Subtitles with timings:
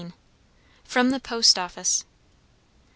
[0.83, 2.05] FROM THE POST OFFICE.